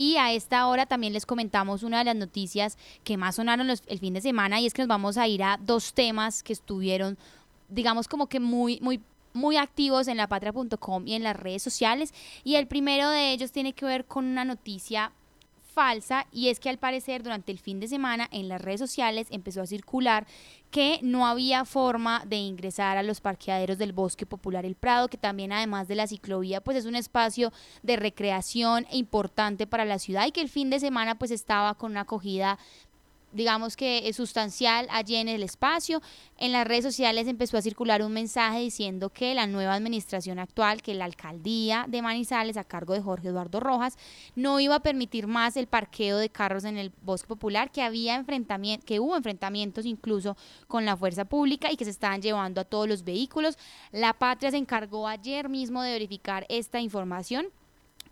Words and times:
Y 0.00 0.16
a 0.16 0.32
esta 0.32 0.66
hora 0.66 0.86
también 0.86 1.12
les 1.12 1.26
comentamos 1.26 1.82
una 1.82 1.98
de 1.98 2.04
las 2.04 2.16
noticias 2.16 2.78
que 3.04 3.18
más 3.18 3.34
sonaron 3.34 3.68
el 3.68 3.98
fin 3.98 4.14
de 4.14 4.22
semana 4.22 4.58
y 4.58 4.64
es 4.64 4.72
que 4.72 4.80
nos 4.80 4.88
vamos 4.88 5.18
a 5.18 5.28
ir 5.28 5.42
a 5.42 5.58
dos 5.60 5.92
temas 5.92 6.42
que 6.42 6.54
estuvieron, 6.54 7.18
digamos, 7.68 8.08
como 8.08 8.26
que 8.26 8.40
muy, 8.40 8.80
muy 8.80 9.02
muy 9.34 9.58
activos 9.58 10.08
en 10.08 10.16
lapatria.com 10.16 11.06
y 11.06 11.16
en 11.16 11.22
las 11.22 11.36
redes 11.36 11.62
sociales. 11.62 12.14
Y 12.44 12.54
el 12.54 12.66
primero 12.66 13.10
de 13.10 13.30
ellos 13.32 13.52
tiene 13.52 13.74
que 13.74 13.84
ver 13.84 14.06
con 14.06 14.24
una 14.24 14.46
noticia 14.46 15.12
falsa 15.70 16.26
y 16.32 16.48
es 16.48 16.60
que 16.60 16.68
al 16.68 16.78
parecer 16.78 17.22
durante 17.22 17.52
el 17.52 17.58
fin 17.58 17.80
de 17.80 17.88
semana 17.88 18.28
en 18.30 18.48
las 18.48 18.60
redes 18.60 18.80
sociales 18.80 19.28
empezó 19.30 19.62
a 19.62 19.66
circular 19.66 20.26
que 20.70 21.00
no 21.02 21.26
había 21.26 21.64
forma 21.64 22.22
de 22.26 22.36
ingresar 22.36 22.96
a 22.96 23.02
los 23.02 23.20
parqueaderos 23.20 23.78
del 23.78 23.92
Bosque 23.92 24.26
Popular 24.26 24.64
El 24.64 24.76
Prado, 24.76 25.08
que 25.08 25.16
también 25.16 25.52
además 25.52 25.88
de 25.88 25.96
la 25.96 26.06
ciclovía 26.06 26.60
pues 26.60 26.76
es 26.76 26.86
un 26.86 26.94
espacio 26.94 27.52
de 27.82 27.96
recreación 27.96 28.86
importante 28.92 29.66
para 29.66 29.84
la 29.84 29.98
ciudad 29.98 30.26
y 30.26 30.32
que 30.32 30.40
el 30.40 30.48
fin 30.48 30.70
de 30.70 30.80
semana 30.80 31.18
pues 31.18 31.30
estaba 31.30 31.74
con 31.74 31.92
una 31.92 32.02
acogida 32.02 32.58
digamos 33.32 33.76
que 33.76 34.08
es 34.08 34.16
sustancial 34.16 34.86
allí 34.90 35.16
en 35.16 35.28
el 35.28 35.42
espacio. 35.42 36.02
En 36.38 36.52
las 36.52 36.66
redes 36.66 36.84
sociales 36.84 37.28
empezó 37.28 37.56
a 37.56 37.62
circular 37.62 38.02
un 38.02 38.12
mensaje 38.12 38.60
diciendo 38.60 39.10
que 39.10 39.34
la 39.34 39.46
nueva 39.46 39.74
administración 39.74 40.38
actual, 40.38 40.82
que 40.82 40.94
la 40.94 41.04
alcaldía 41.04 41.86
de 41.88 42.02
Manizales 42.02 42.56
a 42.56 42.64
cargo 42.64 42.94
de 42.94 43.00
Jorge 43.00 43.28
Eduardo 43.28 43.60
Rojas, 43.60 43.96
no 44.34 44.58
iba 44.60 44.76
a 44.76 44.80
permitir 44.80 45.26
más 45.26 45.56
el 45.56 45.66
parqueo 45.66 46.18
de 46.18 46.30
carros 46.30 46.64
en 46.64 46.76
el 46.76 46.92
bosque 47.02 47.28
popular, 47.28 47.70
que 47.70 47.82
había 47.82 48.16
enfrentamiento, 48.16 48.86
que 48.86 49.00
hubo 49.00 49.16
enfrentamientos 49.16 49.86
incluso 49.86 50.36
con 50.66 50.84
la 50.84 50.96
fuerza 50.96 51.24
pública 51.24 51.70
y 51.70 51.76
que 51.76 51.84
se 51.84 51.90
estaban 51.90 52.22
llevando 52.22 52.60
a 52.60 52.64
todos 52.64 52.88
los 52.88 53.04
vehículos. 53.04 53.58
La 53.92 54.14
Patria 54.14 54.50
se 54.50 54.56
encargó 54.56 55.06
ayer 55.06 55.48
mismo 55.48 55.82
de 55.82 55.92
verificar 55.92 56.46
esta 56.48 56.80
información 56.80 57.46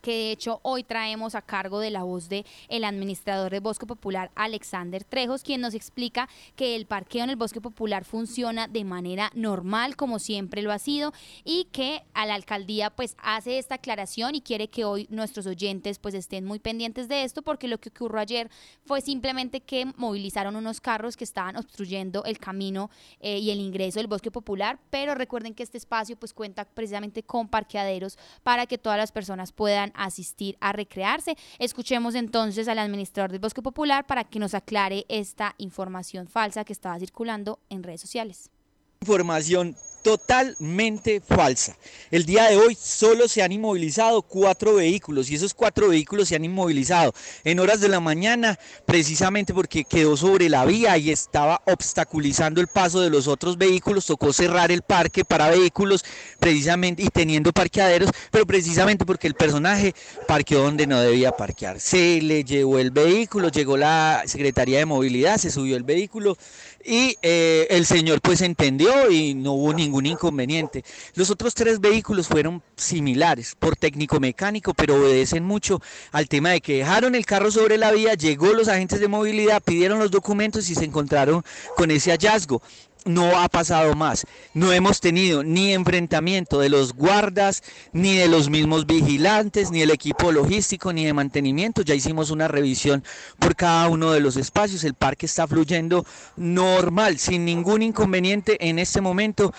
que 0.00 0.12
de 0.12 0.30
hecho 0.32 0.60
hoy 0.62 0.84
traemos 0.84 1.34
a 1.34 1.42
cargo 1.42 1.80
de 1.80 1.90
la 1.90 2.02
voz 2.02 2.28
de 2.28 2.44
el 2.68 2.84
administrador 2.84 3.50
del 3.50 3.60
Bosque 3.60 3.86
Popular 3.86 4.30
Alexander 4.34 5.04
Trejos, 5.04 5.42
quien 5.42 5.60
nos 5.60 5.74
explica 5.74 6.28
que 6.56 6.76
el 6.76 6.86
parqueo 6.86 7.24
en 7.24 7.30
el 7.30 7.36
Bosque 7.36 7.60
Popular 7.60 8.04
funciona 8.04 8.68
de 8.68 8.84
manera 8.84 9.30
normal 9.34 9.96
como 9.96 10.18
siempre 10.18 10.62
lo 10.62 10.72
ha 10.72 10.78
sido 10.78 11.12
y 11.44 11.64
que 11.72 12.02
a 12.14 12.26
la 12.26 12.34
alcaldía 12.34 12.90
pues 12.90 13.16
hace 13.22 13.58
esta 13.58 13.76
aclaración 13.76 14.34
y 14.34 14.40
quiere 14.40 14.68
que 14.68 14.84
hoy 14.84 15.06
nuestros 15.10 15.46
oyentes 15.46 15.98
pues 15.98 16.14
estén 16.14 16.44
muy 16.44 16.58
pendientes 16.58 17.08
de 17.08 17.24
esto 17.24 17.42
porque 17.42 17.68
lo 17.68 17.78
que 17.78 17.90
ocurrió 17.90 18.20
ayer 18.20 18.50
fue 18.84 19.00
simplemente 19.00 19.60
que 19.60 19.86
movilizaron 19.96 20.56
unos 20.56 20.80
carros 20.80 21.16
que 21.16 21.24
estaban 21.24 21.56
obstruyendo 21.56 22.24
el 22.24 22.38
camino 22.38 22.90
eh, 23.20 23.38
y 23.38 23.50
el 23.50 23.60
ingreso 23.60 23.98
del 23.98 24.06
Bosque 24.06 24.30
Popular, 24.30 24.78
pero 24.90 25.14
recuerden 25.14 25.54
que 25.54 25.62
este 25.62 25.78
espacio 25.78 26.16
pues 26.16 26.32
cuenta 26.32 26.64
precisamente 26.64 27.22
con 27.22 27.48
parqueaderos 27.48 28.18
para 28.42 28.66
que 28.66 28.78
todas 28.78 28.98
las 28.98 29.12
personas 29.12 29.52
puedan 29.52 29.87
asistir 29.94 30.56
a 30.60 30.72
recrearse. 30.72 31.36
Escuchemos 31.58 32.14
entonces 32.14 32.68
al 32.68 32.78
administrador 32.78 33.30
del 33.30 33.40
Bosque 33.40 33.62
Popular 33.62 34.06
para 34.06 34.24
que 34.24 34.38
nos 34.38 34.54
aclare 34.54 35.04
esta 35.08 35.54
información 35.58 36.28
falsa 36.28 36.64
que 36.64 36.72
estaba 36.72 36.98
circulando 36.98 37.58
en 37.70 37.82
redes 37.82 38.00
sociales. 38.00 38.50
Información 39.00 39.76
totalmente 40.02 41.20
falsa. 41.20 41.76
El 42.10 42.24
día 42.24 42.44
de 42.44 42.56
hoy 42.56 42.76
solo 42.80 43.28
se 43.28 43.42
han 43.42 43.52
inmovilizado 43.52 44.22
cuatro 44.22 44.74
vehículos 44.74 45.30
y 45.30 45.34
esos 45.34 45.54
cuatro 45.54 45.88
vehículos 45.88 46.28
se 46.28 46.36
han 46.36 46.44
inmovilizado 46.44 47.14
en 47.44 47.60
horas 47.60 47.80
de 47.80 47.88
la 47.88 48.00
mañana 48.00 48.58
precisamente 48.86 49.52
porque 49.52 49.84
quedó 49.84 50.16
sobre 50.16 50.48
la 50.48 50.64
vía 50.64 50.96
y 50.96 51.10
estaba 51.10 51.60
obstaculizando 51.66 52.60
el 52.60 52.66
paso 52.66 53.00
de 53.00 53.10
los 53.10 53.26
otros 53.28 53.58
vehículos. 53.58 54.06
Tocó 54.06 54.32
cerrar 54.32 54.72
el 54.72 54.82
parque 54.82 55.24
para 55.24 55.50
vehículos 55.50 56.04
precisamente 56.38 57.02
y 57.02 57.08
teniendo 57.08 57.52
parqueaderos, 57.52 58.10
pero 58.30 58.46
precisamente 58.46 59.04
porque 59.04 59.26
el 59.26 59.34
personaje 59.34 59.94
parqueó 60.26 60.62
donde 60.62 60.86
no 60.86 61.00
debía 61.00 61.32
parquear. 61.32 61.80
Se 61.80 62.20
le 62.22 62.44
llevó 62.44 62.78
el 62.78 62.90
vehículo, 62.90 63.48
llegó 63.48 63.76
la 63.76 64.22
Secretaría 64.26 64.78
de 64.78 64.86
Movilidad, 64.86 65.38
se 65.38 65.50
subió 65.50 65.76
el 65.76 65.82
vehículo 65.82 66.36
y 66.88 67.18
eh, 67.20 67.66
el 67.68 67.84
señor 67.84 68.22
pues 68.22 68.40
entendió 68.40 69.10
y 69.10 69.34
no 69.34 69.52
hubo 69.52 69.74
ningún 69.74 70.06
inconveniente. 70.06 70.84
Los 71.14 71.28
otros 71.28 71.54
tres 71.54 71.80
vehículos 71.80 72.28
fueron 72.28 72.62
similares 72.76 73.54
por 73.58 73.76
técnico 73.76 74.18
mecánico, 74.18 74.72
pero 74.72 74.96
obedecen 74.96 75.44
mucho 75.44 75.82
al 76.12 76.28
tema 76.28 76.50
de 76.50 76.62
que 76.62 76.78
dejaron 76.78 77.14
el 77.14 77.26
carro 77.26 77.50
sobre 77.50 77.76
la 77.76 77.92
vía, 77.92 78.14
llegó 78.14 78.54
los 78.54 78.68
agentes 78.68 79.00
de 79.00 79.08
movilidad, 79.08 79.62
pidieron 79.62 79.98
los 79.98 80.10
documentos 80.10 80.70
y 80.70 80.74
se 80.74 80.86
encontraron 80.86 81.44
con 81.76 81.90
ese 81.90 82.10
hallazgo 82.10 82.62
no 83.04 83.38
ha 83.40 83.48
pasado 83.48 83.94
más. 83.94 84.26
No 84.54 84.72
hemos 84.72 85.00
tenido 85.00 85.42
ni 85.42 85.72
enfrentamiento 85.72 86.60
de 86.60 86.68
los 86.68 86.94
guardas, 86.94 87.62
ni 87.92 88.16
de 88.16 88.28
los 88.28 88.50
mismos 88.50 88.86
vigilantes, 88.86 89.70
ni 89.70 89.82
el 89.82 89.90
equipo 89.90 90.32
logístico, 90.32 90.92
ni 90.92 91.04
de 91.04 91.12
mantenimiento. 91.12 91.82
Ya 91.82 91.94
hicimos 91.94 92.30
una 92.30 92.48
revisión 92.48 93.04
por 93.38 93.56
cada 93.56 93.88
uno 93.88 94.12
de 94.12 94.20
los 94.20 94.36
espacios. 94.36 94.84
El 94.84 94.94
parque 94.94 95.26
está 95.26 95.46
fluyendo 95.46 96.04
normal, 96.36 97.18
sin 97.18 97.44
ningún 97.44 97.82
inconveniente 97.82 98.56
en 98.68 98.78
este 98.78 99.00
momento. 99.00 99.52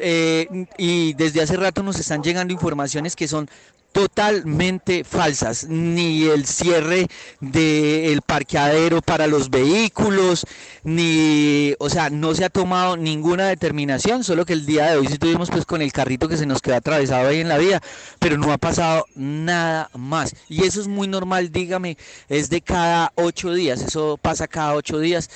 Eh, 0.00 0.66
y 0.78 1.14
desde 1.14 1.42
hace 1.42 1.56
rato 1.56 1.82
nos 1.82 1.98
están 1.98 2.22
llegando 2.22 2.52
informaciones 2.52 3.16
que 3.16 3.28
son 3.28 3.48
totalmente 3.92 5.04
falsas, 5.04 5.68
ni 5.68 6.24
el 6.24 6.46
cierre 6.46 7.06
del 7.40 8.22
parqueadero 8.22 9.02
para 9.02 9.26
los 9.26 9.50
vehículos, 9.50 10.46
ni, 10.82 11.74
o 11.78 11.88
sea, 11.88 12.10
no 12.10 12.34
se 12.34 12.44
ha 12.44 12.50
tomado 12.50 12.96
ninguna 12.96 13.48
determinación, 13.48 14.24
solo 14.24 14.44
que 14.44 14.54
el 14.54 14.66
día 14.66 14.90
de 14.90 14.96
hoy 14.98 15.06
sí 15.06 15.14
estuvimos 15.14 15.50
pues 15.50 15.66
con 15.66 15.82
el 15.82 15.92
carrito 15.92 16.28
que 16.28 16.36
se 16.36 16.46
nos 16.46 16.60
quedó 16.62 16.76
atravesado 16.76 17.28
ahí 17.28 17.40
en 17.40 17.48
la 17.48 17.58
vía, 17.58 17.82
pero 18.18 18.38
no 18.38 18.52
ha 18.52 18.58
pasado 18.58 19.06
nada 19.14 19.90
más. 19.94 20.34
Y 20.48 20.64
eso 20.64 20.80
es 20.80 20.88
muy 20.88 21.06
normal, 21.06 21.52
dígame, 21.52 21.96
es 22.28 22.50
de 22.50 22.60
cada 22.62 23.12
ocho 23.14 23.52
días, 23.52 23.82
eso 23.82 24.18
pasa 24.20 24.48
cada 24.48 24.74
ocho 24.74 24.98
días 24.98 25.30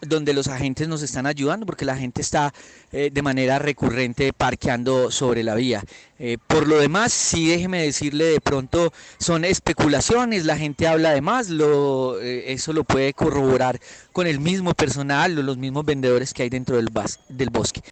donde 0.00 0.32
los 0.32 0.48
agentes 0.48 0.88
nos 0.88 1.02
están 1.02 1.26
ayudando 1.26 1.66
porque 1.66 1.84
la 1.84 1.96
gente 1.96 2.22
está 2.22 2.52
eh, 2.92 3.10
de 3.12 3.22
manera 3.22 3.58
recurrente 3.58 4.32
parqueando 4.32 5.10
sobre 5.10 5.42
la 5.42 5.54
vía. 5.54 5.82
Eh, 6.18 6.38
por 6.46 6.66
lo 6.66 6.78
demás, 6.78 7.12
sí 7.12 7.48
déjeme 7.48 7.82
decirle, 7.82 8.24
de 8.26 8.40
pronto 8.40 8.92
son 9.18 9.44
especulaciones, 9.44 10.44
la 10.44 10.56
gente 10.56 10.86
habla 10.86 11.12
de 11.12 11.20
más, 11.20 11.48
lo, 11.48 12.20
eh, 12.20 12.52
eso 12.52 12.72
lo 12.72 12.84
puede 12.84 13.12
corroborar 13.12 13.80
con 14.12 14.26
el 14.26 14.40
mismo 14.40 14.74
personal 14.74 15.38
o 15.38 15.42
los 15.42 15.56
mismos 15.56 15.84
vendedores 15.84 16.34
que 16.34 16.42
hay 16.42 16.50
dentro 16.50 16.76
del, 16.76 16.90
del 17.28 17.50
bosque. 17.50 17.82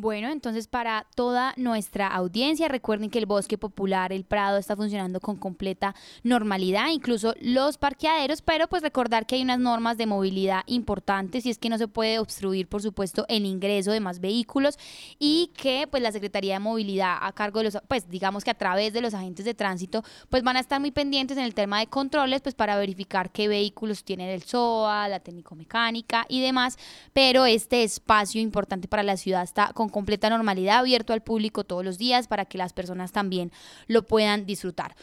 Bueno, 0.00 0.30
entonces 0.30 0.68
para 0.68 1.08
toda 1.16 1.54
nuestra 1.56 2.06
audiencia, 2.06 2.68
recuerden 2.68 3.10
que 3.10 3.18
el 3.18 3.26
Bosque 3.26 3.58
Popular, 3.58 4.12
el 4.12 4.22
Prado, 4.22 4.56
está 4.56 4.76
funcionando 4.76 5.18
con 5.18 5.34
completa 5.34 5.92
normalidad, 6.22 6.90
incluso 6.92 7.34
los 7.40 7.78
parqueaderos, 7.78 8.40
pero 8.40 8.68
pues 8.68 8.84
recordar 8.84 9.26
que 9.26 9.34
hay 9.34 9.42
unas 9.42 9.58
normas 9.58 9.98
de 9.98 10.06
movilidad 10.06 10.62
importantes 10.66 11.46
y 11.46 11.50
es 11.50 11.58
que 11.58 11.68
no 11.68 11.78
se 11.78 11.88
puede 11.88 12.20
obstruir, 12.20 12.68
por 12.68 12.80
supuesto, 12.80 13.26
el 13.28 13.44
ingreso 13.44 13.90
de 13.90 13.98
más 13.98 14.20
vehículos 14.20 14.78
y 15.18 15.50
que 15.56 15.88
pues 15.90 16.00
la 16.00 16.12
Secretaría 16.12 16.54
de 16.54 16.60
Movilidad 16.60 17.18
a 17.20 17.32
cargo 17.32 17.58
de 17.58 17.64
los, 17.64 17.78
pues 17.88 18.08
digamos 18.08 18.44
que 18.44 18.52
a 18.52 18.54
través 18.54 18.92
de 18.92 19.00
los 19.00 19.14
agentes 19.14 19.44
de 19.44 19.54
tránsito, 19.54 20.04
pues 20.28 20.44
van 20.44 20.56
a 20.58 20.60
estar 20.60 20.78
muy 20.78 20.92
pendientes 20.92 21.36
en 21.38 21.42
el 21.42 21.54
tema 21.54 21.80
de 21.80 21.88
controles, 21.88 22.40
pues 22.40 22.54
para 22.54 22.76
verificar 22.76 23.32
qué 23.32 23.48
vehículos 23.48 24.04
tienen 24.04 24.28
el 24.28 24.44
SOA, 24.44 25.08
la 25.08 25.18
técnico-mecánica 25.18 26.24
y 26.28 26.40
demás, 26.40 26.78
pero 27.12 27.46
este 27.46 27.82
espacio 27.82 28.40
importante 28.40 28.86
para 28.86 29.02
la 29.02 29.16
ciudad 29.16 29.42
está 29.42 29.72
con 29.90 29.98
completa 29.98 30.30
normalidad, 30.30 30.78
abierto 30.78 31.12
al 31.12 31.22
público 31.22 31.64
todos 31.64 31.84
los 31.84 31.98
días 31.98 32.28
para 32.28 32.44
que 32.44 32.56
las 32.56 32.72
personas 32.72 33.12
también 33.12 33.52
lo 33.88 34.06
puedan 34.06 34.46
disfrutar. 34.46 34.94